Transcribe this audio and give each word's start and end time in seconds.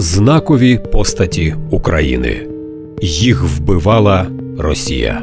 знакові 0.00 0.80
постаті 0.92 1.54
України. 1.70 2.46
Їх 3.02 3.42
вбивала 3.42 4.26
Росія. 4.58 5.22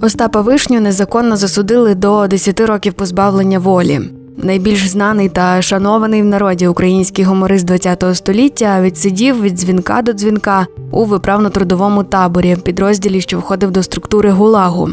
Остапа 0.00 0.40
Вишню 0.40 0.80
незаконно 0.80 1.36
засудили 1.36 1.94
до 1.94 2.26
10 2.26 2.60
років 2.60 2.92
позбавлення 2.92 3.58
волі. 3.58 4.00
Найбільш 4.36 4.88
знаний 4.88 5.28
та 5.28 5.62
шанований 5.62 6.22
в 6.22 6.24
народі 6.24 6.66
український 6.66 7.24
гуморист 7.24 7.70
ХХ 7.70 8.14
століття 8.14 8.82
відсидів 8.82 9.42
від 9.42 9.54
дзвінка 9.54 10.02
до 10.02 10.12
дзвінка 10.12 10.66
у 10.90 11.04
виправно-трудовому 11.04 12.04
таборі, 12.04 12.56
підрозділі, 12.56 13.20
що 13.20 13.38
входив 13.38 13.70
до 13.70 13.82
структури 13.82 14.30
Гулагу. 14.30 14.90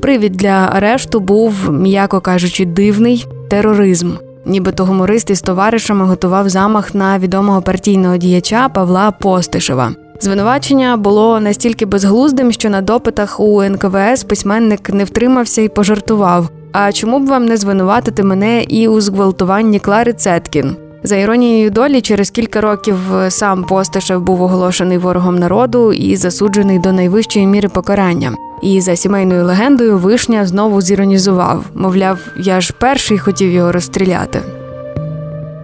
Привід 0.00 0.32
для 0.32 0.70
арешту 0.72 1.20
був, 1.20 1.70
м'яко 1.70 2.20
кажучи, 2.20 2.64
дивний 2.64 3.26
тероризм. 3.48 4.12
Нібито 4.46 4.84
гуморист 4.84 5.30
із 5.30 5.40
товаришами 5.40 6.04
готував 6.04 6.48
замах 6.48 6.94
на 6.94 7.18
відомого 7.18 7.62
партійного 7.62 8.16
діяча 8.16 8.68
Павла 8.68 9.10
Постишева. 9.10 9.92
Звинувачення 10.20 10.96
було 10.96 11.40
настільки 11.40 11.86
безглуздим, 11.86 12.52
що 12.52 12.70
на 12.70 12.80
допитах 12.80 13.40
у 13.40 13.62
НКВС 13.62 14.26
письменник 14.26 14.90
не 14.90 15.04
втримався 15.04 15.62
і 15.62 15.68
пожартував. 15.68 16.48
А 16.72 16.92
чому 16.92 17.18
б 17.18 17.26
вам 17.26 17.44
не 17.44 17.56
звинуватити 17.56 18.22
мене 18.22 18.62
і 18.62 18.88
у 18.88 19.00
зґвалтуванні 19.00 19.78
Клари 19.78 20.12
Цеткін? 20.12 20.76
За 21.02 21.16
іронією 21.16 21.70
долі, 21.70 22.00
через 22.00 22.30
кілька 22.30 22.60
років 22.60 22.96
сам 23.28 23.64
Постишев 23.64 24.22
був 24.22 24.42
оголошений 24.42 24.98
ворогом 24.98 25.38
народу 25.38 25.92
і 25.92 26.16
засуджений 26.16 26.78
до 26.78 26.92
найвищої 26.92 27.46
міри 27.46 27.68
покарання. 27.68 28.32
І 28.62 28.80
за 28.80 28.96
сімейною 28.96 29.44
легендою 29.44 29.98
вишня 29.98 30.46
знову 30.46 30.80
зіронізував 30.80 31.64
мовляв, 31.74 32.18
я 32.36 32.60
ж 32.60 32.72
перший 32.78 33.18
хотів 33.18 33.50
його 33.50 33.72
розстріляти. 33.72 34.42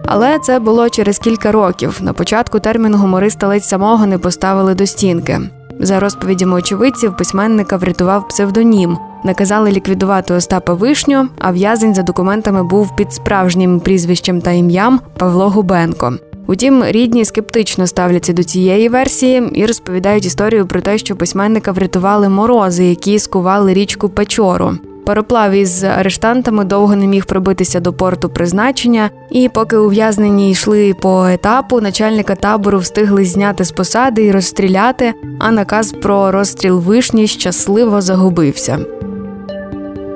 Але 0.05 0.39
це 0.39 0.59
було 0.59 0.89
через 0.89 1.19
кілька 1.19 1.51
років. 1.51 1.97
На 2.01 2.13
початку 2.13 2.59
термін 2.59 2.95
гумориста 2.95 3.47
ледь 3.47 3.63
самого 3.63 4.05
не 4.05 4.17
поставили 4.17 4.75
до 4.75 4.85
стінки. 4.85 5.39
За 5.79 5.99
розповідями 5.99 6.57
очевидців, 6.57 7.17
письменника 7.17 7.77
врятував 7.77 8.27
псевдонім. 8.27 8.97
Наказали 9.23 9.71
ліквідувати 9.71 10.33
Остапа 10.33 10.73
Вишню, 10.73 11.27
а 11.39 11.51
в'язень 11.51 11.95
за 11.95 12.01
документами 12.01 12.63
був 12.63 12.95
під 12.95 13.13
справжнім 13.13 13.79
прізвищем 13.79 14.41
та 14.41 14.51
ім'ям 14.51 14.99
Павло 15.17 15.49
Губенко. 15.49 16.13
Утім, 16.49 16.83
рідні 16.83 17.25
скептично 17.25 17.87
ставляться 17.87 18.33
до 18.33 18.43
цієї 18.43 18.89
версії 18.89 19.43
і 19.53 19.65
розповідають 19.65 20.25
історію 20.25 20.67
про 20.67 20.81
те, 20.81 20.97
що 20.97 21.15
письменника 21.15 21.71
врятували 21.71 22.29
морози, 22.29 22.85
які 22.85 23.19
скували 23.19 23.73
річку 23.73 24.09
Печору. 24.09 24.71
Пароплав 25.05 25.51
із 25.51 25.83
арештантами 25.83 26.63
довго 26.63 26.95
не 26.95 27.07
міг 27.07 27.25
пробитися 27.25 27.79
до 27.79 27.93
порту 27.93 28.29
призначення, 28.29 29.09
і 29.31 29.49
поки 29.49 29.77
ув'язнені 29.77 30.51
йшли 30.51 30.93
по 30.93 31.27
етапу, 31.27 31.81
начальника 31.81 32.35
табору 32.35 32.79
встигли 32.79 33.25
зняти 33.25 33.63
з 33.63 33.71
посади 33.71 34.25
і 34.25 34.31
розстріляти. 34.31 35.13
А 35.39 35.51
наказ 35.51 35.91
про 35.91 36.31
розстріл 36.31 36.79
вишні 36.79 37.27
щасливо 37.27 38.01
загубився. 38.01 38.79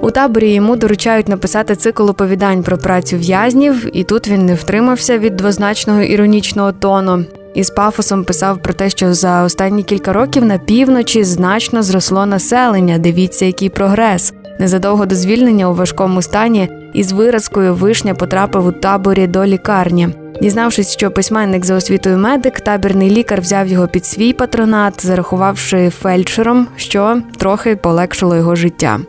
У 0.03 0.11
таборі 0.11 0.53
йому 0.53 0.75
доручають 0.75 1.27
написати 1.27 1.75
цикл 1.75 2.09
оповідань 2.09 2.63
про 2.63 2.77
працю 2.77 3.17
в'язнів, 3.17 3.97
і 3.97 4.03
тут 4.03 4.27
він 4.27 4.45
не 4.45 4.53
втримався 4.53 5.17
від 5.17 5.35
двозначного 5.35 6.01
іронічного 6.01 6.71
тону. 6.71 7.25
І 7.55 7.63
з 7.63 7.69
пафосом 7.69 8.23
писав 8.23 8.61
про 8.61 8.73
те, 8.73 8.89
що 8.89 9.13
за 9.13 9.43
останні 9.43 9.83
кілька 9.83 10.13
років 10.13 10.45
на 10.45 10.57
півночі 10.57 11.23
значно 11.23 11.83
зросло 11.83 12.25
населення. 12.25 12.97
Дивіться, 12.97 13.45
який 13.45 13.69
прогрес. 13.69 14.33
Незадовго 14.59 15.05
до 15.05 15.15
звільнення 15.15 15.69
у 15.69 15.73
важкому 15.73 16.21
стані 16.21 16.69
із 16.93 17.11
виразкою 17.11 17.75
вишня 17.75 18.13
потрапив 18.13 18.65
у 18.67 18.71
таборі 18.71 19.27
до 19.27 19.45
лікарні. 19.45 20.09
Дізнавшись, 20.41 20.93
що 20.93 21.11
письменник 21.11 21.65
за 21.65 21.75
освітою 21.75 22.17
медик, 22.17 22.61
табірний 22.61 23.09
лікар 23.09 23.41
взяв 23.41 23.67
його 23.67 23.87
під 23.87 24.05
свій 24.05 24.33
патронат, 24.33 25.05
зарахувавши 25.05 25.89
фельдшером, 25.89 26.67
що 26.75 27.21
трохи 27.37 27.75
полегшило 27.75 28.35
його 28.35 28.55
життя. 28.55 28.99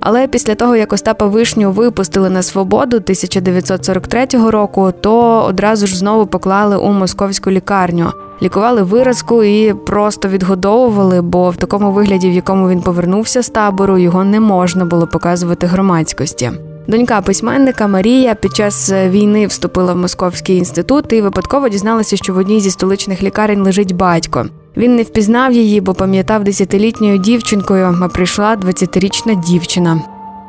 Але 0.00 0.26
після 0.26 0.54
того, 0.54 0.76
як 0.76 0.92
Остапа 0.92 1.26
Вишню 1.26 1.70
випустили 1.70 2.30
на 2.30 2.42
свободу 2.42 2.96
1943 2.96 4.26
року, 4.50 4.92
то 5.00 5.42
одразу 5.42 5.86
ж 5.86 5.98
знову 5.98 6.26
поклали 6.26 6.76
у 6.76 6.92
московську 6.92 7.50
лікарню, 7.50 8.12
лікували 8.42 8.82
виразку 8.82 9.44
і 9.44 9.74
просто 9.74 10.28
відгодовували, 10.28 11.22
бо 11.22 11.50
в 11.50 11.56
такому 11.56 11.92
вигляді, 11.92 12.28
в 12.30 12.32
якому 12.32 12.68
він 12.68 12.80
повернувся 12.80 13.42
з 13.42 13.48
табору, 13.48 13.98
його 13.98 14.24
не 14.24 14.40
можна 14.40 14.84
було 14.84 15.06
показувати 15.06 15.66
громадськості. 15.66 16.50
Донька 16.88 17.20
письменника 17.20 17.86
Марія 17.86 18.34
під 18.34 18.56
час 18.56 18.92
війни 18.92 19.46
вступила 19.46 19.92
в 19.92 19.96
московський 19.96 20.56
інститут 20.56 21.12
і 21.12 21.20
випадково 21.20 21.68
дізналася, 21.68 22.16
що 22.16 22.34
в 22.34 22.36
одній 22.36 22.60
зі 22.60 22.70
столичних 22.70 23.22
лікарень 23.22 23.62
лежить 23.62 23.92
батько. 23.96 24.46
Він 24.78 24.96
не 24.96 25.02
впізнав 25.02 25.52
її, 25.52 25.80
бо 25.80 25.94
пам'ятав 25.94 26.44
десятилітньою 26.44 27.18
дівчинкою, 27.18 27.96
а 28.02 28.08
прийшла 28.08 28.56
20-річна 28.56 29.44
дівчина. 29.44 30.00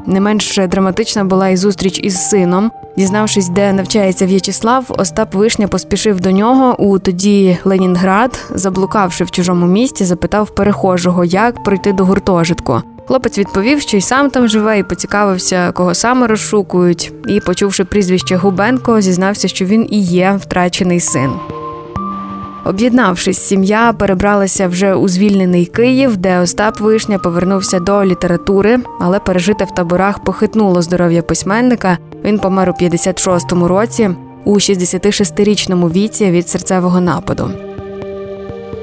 Не 0.06 0.22
менш 0.22 0.60
драматична 0.68 1.24
була 1.24 1.50
і 1.50 1.58
зустріч 1.58 2.00
із 2.04 2.30
сином. 2.30 2.72
Дізнавшись, 2.98 3.50
де 3.50 3.74
навчається 3.74 4.26
В'ячеслав, 4.26 4.86
Остап 4.90 5.34
Вишня 5.34 5.68
поспішив 5.68 6.22
до 6.22 6.32
нього 6.32 6.76
у 6.80 7.00
тоді 7.00 7.58
Ленінград, 7.66 8.40
заблукавши 8.56 9.24
в 9.24 9.32
чужому 9.32 9.66
місті, 9.66 10.06
запитав 10.06 10.56
перехожого, 10.56 11.26
як 11.26 11.64
пройти 11.64 11.94
до 11.94 12.06
гуртожитку. 12.06 12.82
Хлопець 13.08 13.38
відповів, 13.38 13.82
що 13.82 13.98
й 13.98 14.02
сам 14.02 14.30
там 14.30 14.48
живе, 14.48 14.80
і 14.80 14.84
поцікавився, 14.84 15.72
кого 15.72 15.94
саме 15.94 16.28
розшукують. 16.28 17.14
І, 17.28 17.40
почувши 17.40 17.84
прізвище 17.84 18.36
Губенко, 18.36 19.02
зізнався, 19.02 19.48
що 19.48 19.66
він 19.66 19.88
і 19.90 20.02
є 20.02 20.40
втрачений 20.42 21.00
син. 21.00 21.32
Об'єднавшись, 22.66 23.38
сім'я 23.38 23.94
перебралася 23.94 24.68
вже 24.68 24.94
у 24.94 25.08
звільнений 25.08 25.66
Київ, 25.66 26.18
де 26.18 26.40
Остап 26.40 26.80
Вишня 26.80 27.18
повернувся 27.18 27.80
до 27.80 28.06
літератури, 28.06 28.80
але 29.00 29.20
пережите 29.20 29.64
в 29.66 29.72
таборах 29.72 30.24
похитнуло 30.24 30.82
здоров'я 30.82 31.22
письменника. 31.22 31.98
Він 32.24 32.40
помер 32.40 32.70
у 32.70 32.84
56-му 32.84 33.68
році, 33.68 34.10
у 34.46 34.56
66-річному 34.56 35.92
віці 35.92 36.32
від 36.32 36.50
серцевого 36.50 37.02
нападу. 37.02 37.52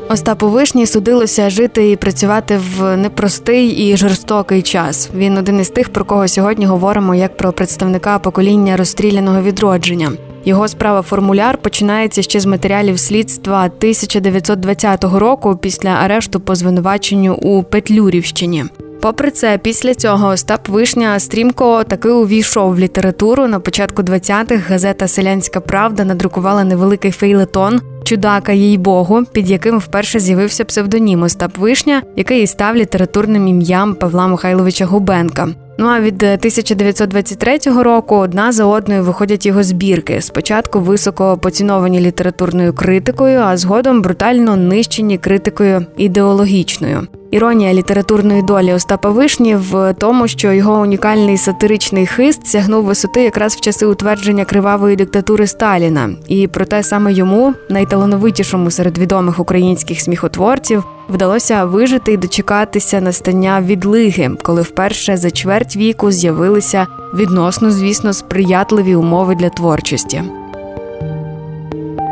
Остапу 0.09 0.49
Вишні 0.49 0.87
судилося 0.87 1.51
жити 1.51 1.91
і 1.91 1.97
працювати 1.97 2.61
в 2.79 2.97
непростий 2.97 3.69
і 3.69 3.97
жорстокий 3.97 4.63
час. 4.63 5.11
Він 5.15 5.39
один 5.39 5.61
із 5.61 5.71
тих, 5.71 5.89
про 5.89 6.05
кого 6.05 6.29
сьогодні 6.29 6.67
говоримо 6.67 7.15
як 7.15 7.37
про 7.37 7.53
представника 7.53 8.19
покоління 8.19 8.77
розстріляного 8.77 9.43
відродження. 9.43 10.13
Його 10.47 10.69
справа 10.69 11.03
формуляр 11.03 11.59
починається 11.59 12.23
ще 12.23 12.41
з 12.41 12.47
матеріалів 12.47 12.99
слідства 12.99 13.65
1920 13.65 15.05
року 15.05 15.57
після 15.57 15.89
арешту 15.89 16.41
по 16.41 16.55
звинуваченню 16.55 17.35
у 17.35 17.63
Петлюрівщині. 17.63 18.65
Попри 19.01 19.31
це, 19.31 19.59
після 19.59 19.95
цього 19.95 20.29
Остап 20.29 20.69
Вишня 20.69 21.19
стрімко 21.19 21.85
таки 21.85 22.09
увійшов 22.09 22.75
в 22.75 22.79
літературу. 22.79 23.47
На 23.47 23.61
початку 23.61 24.03
20-х 24.03 24.71
газета 24.71 25.09
Селянська 25.09 25.61
Правда 25.61 26.05
надрукувала 26.05 26.65
невеликий 26.65 27.11
фейлетон 27.11 27.81
Чудака, 28.05 28.53
їй 28.53 28.79
Богу, 28.79 29.25
під 29.33 29.51
яким 29.51 29.79
вперше 29.79 30.21
з'явився 30.21 30.65
псевдонім 30.65 31.23
Остап 31.23 31.59
Вишня, 31.59 32.03
який 32.17 32.43
і 32.43 32.47
став 32.47 32.77
літературним 32.77 33.49
ім'ям 33.49 33.95
Павла 33.95 34.27
Михайловича 34.27 34.87
Губенка. 34.87 35.66
Ну 35.79 35.87
а 35.87 36.01
від 36.01 36.23
1923 36.23 37.59
року 37.83 38.17
одна 38.17 38.53
за 38.53 38.65
одною 38.65 39.03
виходять 39.03 39.47
його 39.47 39.63
збірки. 39.63 40.21
Спочатку 40.21 40.81
високо 40.81 41.39
поціновані 41.43 42.01
літературною 42.01 42.73
критикою, 42.73 43.41
а 43.41 43.57
згодом 43.57 44.03
брутально 44.03 44.57
нищені 44.57 45.19
критикою 45.19 45.87
ідеологічною. 45.97 47.07
Іронія 47.31 47.75
літературної 47.75 48.43
долі 48.43 48.73
Остапа 48.73 49.11
Вишні 49.11 49.57
в 49.57 49.95
тому, 49.99 50.29
що 50.29 50.53
його 50.53 50.81
унікальний 50.81 51.37
сатиричний 51.37 52.07
хист 52.07 52.47
сягнув 52.47 52.85
висоти 52.85 53.23
якраз 53.23 53.55
в 53.55 53.61
часи 53.61 53.87
утвердження 53.87 54.45
кривавої 54.45 54.97
диктатури 54.97 55.47
Сталіна, 55.47 56.11
і 56.29 56.49
проте 56.49 56.83
саме 56.83 57.13
йому, 57.13 57.55
найталановитішому 57.71 58.71
серед 58.71 58.99
відомих 58.99 59.39
українських 59.39 60.01
сміхотворців, 60.01 60.85
вдалося 61.09 61.65
вижити 61.65 62.13
і 62.13 62.17
дочекатися 62.17 63.01
настання 63.01 63.61
відлиги, 63.61 64.31
коли 64.43 64.63
вперше 64.63 65.17
за 65.17 65.31
чверть 65.31 65.77
віку 65.77 66.11
з'явилися 66.11 66.87
відносно, 67.15 67.71
звісно, 67.71 68.13
сприятливі 68.13 68.95
умови 68.95 69.35
для 69.35 69.49
творчості. 69.49 70.23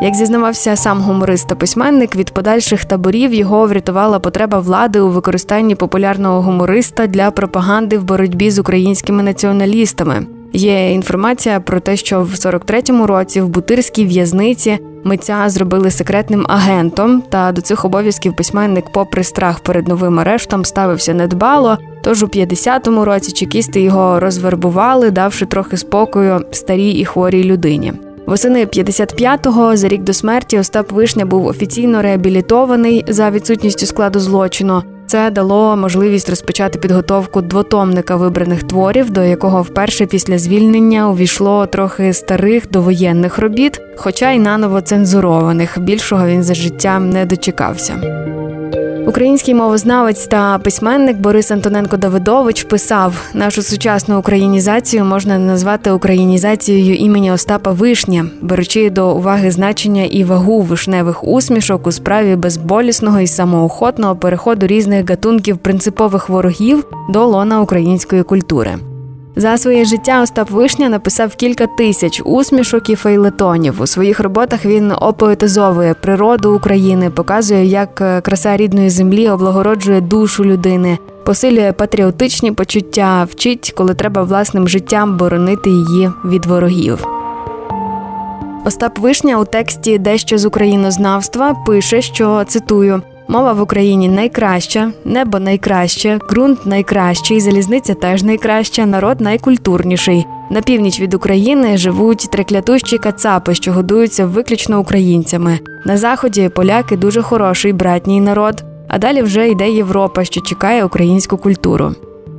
Як 0.02 0.14
зізнавався 0.14 0.76
сам 0.76 1.00
гуморист 1.00 1.48
та 1.48 1.54
письменник, 1.54 2.16
від 2.16 2.30
подальших 2.30 2.84
таборів 2.84 3.34
його 3.34 3.66
врятувала 3.66 4.18
потреба 4.18 4.58
влади 4.58 5.00
у 5.00 5.08
використанні 5.08 5.74
популярного 5.74 6.42
гумориста 6.42 7.06
для 7.06 7.30
пропаганди 7.30 7.98
в 7.98 8.04
боротьбі 8.04 8.50
з 8.50 8.58
українськими 8.58 9.22
націоналістами. 9.22 10.26
Є 10.52 10.92
інформація 10.92 11.60
про 11.60 11.80
те, 11.80 11.96
що 11.96 12.20
в 12.22 12.30
43-му 12.30 13.06
році 13.06 13.40
в 13.40 13.48
Бутирській 13.48 14.06
в'язниці 14.06 14.78
митця 15.04 15.44
зробили 15.48 15.90
секретним 15.90 16.46
агентом. 16.48 17.22
Та 17.28 17.52
до 17.52 17.60
цих 17.60 17.84
обов'язків 17.84 18.36
письменник, 18.36 18.84
попри 18.92 19.24
страх 19.24 19.60
перед 19.60 19.88
новим 19.88 20.20
арештом, 20.20 20.64
ставився 20.64 21.14
недбало. 21.14 21.78
Тож 22.02 22.22
у 22.22 22.26
50-му 22.26 23.04
році 23.04 23.32
чекісти 23.32 23.80
його 23.80 24.20
розвербували, 24.20 25.10
давши 25.10 25.46
трохи 25.46 25.76
спокою 25.76 26.40
старій 26.50 26.90
і 26.90 27.04
хворій 27.04 27.44
людині. 27.44 27.92
Восени 28.26 28.64
55-го, 28.64 29.76
за 29.76 29.88
рік 29.88 30.02
до 30.02 30.12
смерті, 30.12 30.58
Остап 30.58 30.92
Вишня 30.92 31.26
був 31.26 31.46
офіційно 31.46 32.02
реабілітований 32.02 33.04
за 33.08 33.30
відсутністю 33.30 33.86
складу 33.86 34.20
злочину. 34.20 34.82
Це 35.06 35.30
дало 35.30 35.76
можливість 35.76 36.30
розпочати 36.30 36.78
підготовку 36.78 37.40
двотомника 37.42 38.16
вибраних 38.16 38.62
творів, 38.62 39.10
до 39.10 39.22
якого 39.24 39.62
вперше 39.62 40.06
після 40.06 40.38
звільнення 40.38 41.10
увійшло 41.10 41.66
трохи 41.66 42.12
старих 42.12 42.70
довоєнних 42.70 43.38
робіт, 43.38 43.80
хоча 43.96 44.30
й 44.30 44.38
наново 44.38 44.80
цензурованих. 44.80 45.78
Більшого 45.78 46.26
він 46.26 46.42
за 46.42 46.54
життя 46.54 46.98
не 46.98 47.26
дочекався. 47.26 47.94
Український 49.06 49.54
мовознавець 49.54 50.26
та 50.26 50.58
письменник 50.58 51.16
Борис 51.16 51.50
Антоненко 51.50 51.96
Давидович 51.96 52.62
писав: 52.62 53.14
нашу 53.34 53.62
сучасну 53.62 54.18
українізацію 54.18 55.04
можна 55.04 55.38
назвати 55.38 55.90
українізацією 55.90 56.96
імені 56.96 57.32
Остапа 57.32 57.70
Вишня, 57.70 58.26
беручи 58.40 58.90
до 58.90 59.14
уваги 59.14 59.50
значення 59.50 60.04
і 60.04 60.24
вагу 60.24 60.60
вишневих 60.60 61.24
усмішок 61.24 61.86
у 61.86 61.92
справі 61.92 62.36
безболісного 62.36 63.20
і 63.20 63.26
самоохотного 63.26 64.16
переходу 64.16 64.66
різних 64.66 65.10
гатунків 65.10 65.58
принципових 65.58 66.28
ворогів 66.28 66.84
до 67.10 67.26
лона 67.26 67.60
української 67.60 68.22
культури. 68.22 68.78
За 69.36 69.58
своє 69.58 69.84
життя 69.84 70.22
Остап 70.22 70.50
Вишня 70.50 70.88
написав 70.88 71.34
кілька 71.34 71.66
тисяч 71.66 72.22
усмішок 72.24 72.90
і 72.90 72.94
фейлетонів. 72.94 73.82
У 73.82 73.86
своїх 73.86 74.20
роботах 74.20 74.64
він 74.64 74.92
опоетизовує 75.00 75.94
природу 75.94 76.54
України, 76.54 77.10
показує, 77.10 77.64
як 77.64 78.00
е, 78.00 78.20
краса 78.20 78.56
рідної 78.56 78.90
землі 78.90 79.30
облагороджує 79.30 80.00
душу 80.00 80.44
людини, 80.44 80.98
посилює 81.24 81.72
патріотичні 81.72 82.52
почуття, 82.52 83.26
вчить, 83.30 83.72
коли 83.76 83.94
треба 83.94 84.22
власним 84.22 84.68
життям 84.68 85.16
боронити 85.16 85.70
її 85.70 86.10
від 86.24 86.46
ворогів. 86.46 87.06
Остап 88.64 88.98
Вишня 88.98 89.38
у 89.38 89.44
тексті 89.44 89.98
Дещо 89.98 90.38
з 90.38 90.44
українознавства 90.44 91.54
пише, 91.66 92.02
що 92.02 92.44
цитую. 92.48 93.02
Мова 93.28 93.52
в 93.52 93.60
Україні 93.60 94.08
найкраща, 94.08 94.92
небо 95.04 95.38
найкраще, 95.38 96.18
ґрунт 96.30 96.66
найкращий, 96.66 97.40
залізниця 97.40 97.94
теж 97.94 98.22
найкраща, 98.22 98.86
народ 98.86 99.20
найкультурніший. 99.20 100.26
На 100.50 100.60
північ 100.60 101.00
від 101.00 101.14
України 101.14 101.76
живуть 101.76 102.28
треклятущі 102.32 102.98
кацапи, 102.98 103.54
що 103.54 103.72
годуються 103.72 104.26
виключно 104.26 104.80
українцями. 104.80 105.58
На 105.84 105.96
заході 105.96 106.50
поляки 106.54 106.96
дуже 106.96 107.22
хороший 107.22 107.72
братній 107.72 108.20
народ. 108.20 108.64
А 108.88 108.98
далі 108.98 109.22
вже 109.22 109.48
йде 109.48 109.70
Європа, 109.70 110.24
що 110.24 110.40
чекає 110.40 110.84
українську 110.84 111.36
культуру. 111.36 111.94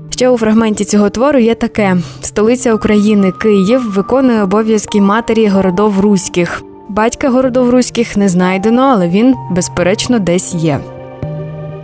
Ще 0.10 0.30
у 0.30 0.38
фрагменті 0.38 0.86
цього 0.86 1.10
твору 1.10 1.40
є 1.40 1.56
таке: 1.56 1.98
столиця 2.22 2.74
України, 2.74 3.32
Київ, 3.32 3.92
виконує 3.92 4.44
обов'язки 4.44 5.02
матері 5.02 5.48
городов 5.48 6.00
руських. 6.00 6.64
Батька 6.96 7.30
городов 7.30 7.70
руських 7.70 8.18
не 8.18 8.30
знайдено, 8.30 8.82
але 8.82 9.10
він, 9.10 9.36
безперечно, 9.52 10.20
десь 10.20 10.54
є. 10.54 10.80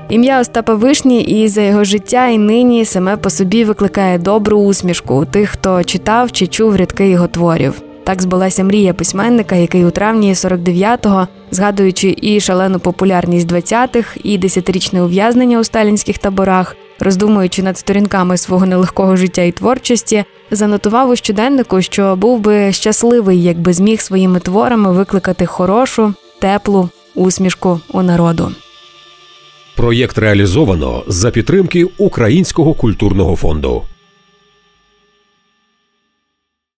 Ім'я 0.10 0.40
Остапа 0.40 0.74
Вишні 0.74 1.22
і 1.22 1.48
за 1.48 1.62
його 1.62 1.84
життя 1.84 2.28
і 2.28 2.38
нині 2.38 2.86
саме 2.86 3.18
по 3.18 3.30
собі 3.30 3.64
викликає 3.64 4.18
добру 4.18 4.58
усмішку 4.60 5.16
у 5.16 5.26
тих, 5.26 5.50
хто 5.50 5.84
читав 5.84 6.32
чи 6.32 6.48
чув 6.48 6.76
рядки 6.76 7.10
його 7.10 7.28
творів. 7.28 7.82
Так 8.04 8.22
збулася 8.22 8.64
мрія 8.64 8.94
письменника, 8.94 9.56
який 9.56 9.86
у 9.86 9.92
травні 9.92 10.34
49-го, 10.34 11.28
згадуючи 11.52 12.16
і 12.22 12.40
шалену 12.40 12.80
популярність 12.80 13.52
20-х, 13.52 14.18
і 14.24 14.38
десятирічне 14.38 15.04
ув'язнення 15.04 15.60
у 15.60 15.64
сталінських 15.64 16.18
таборах, 16.18 16.76
роздумуючи 17.02 17.64
над 17.64 17.78
сторінками 17.78 18.38
свого 18.38 18.66
нелегкого 18.66 19.16
життя 19.16 19.42
і 19.42 19.52
творчості, 19.52 20.24
занотував 20.52 21.10
у 21.10 21.16
щоденнику, 21.16 21.82
що 21.82 22.16
був 22.16 22.40
би 22.40 22.72
щасливий, 22.72 23.44
якби 23.44 23.74
зміг 23.74 24.02
своїми 24.02 24.40
творами 24.40 24.92
викликати 24.92 25.46
хорошу, 25.46 26.14
теплу 26.40 26.90
усмішку 27.16 27.80
у 27.94 28.02
народу. 28.02 28.52
Проєкт 29.76 30.18
реалізовано 30.18 31.04
за 31.08 31.32
підтримки 31.32 31.86
Українського 31.98 32.74
культурного 32.74 33.36
фонду. 33.36 33.84